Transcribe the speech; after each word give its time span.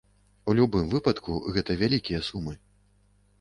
У 0.53 0.53
любым 0.59 0.87
выпадку 0.93 1.35
гэта 1.59 1.77
вялікія 1.83 2.23
сумы. 2.31 2.57